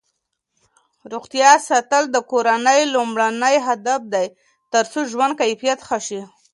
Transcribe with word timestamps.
روغتیا 1.11 1.51
ساتل 1.67 2.03
د 2.11 2.17
کورنۍ 2.31 2.81
لومړنی 2.93 3.55
هدف 3.67 4.01
دی 4.13 4.25
ترڅو 4.71 4.99
ژوند 5.11 5.33
کیفیت 5.41 5.79
ښه 5.87 5.97
شي. 6.07 6.21